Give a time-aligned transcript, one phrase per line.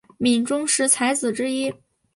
[0.17, 1.71] 闽中十才子之一。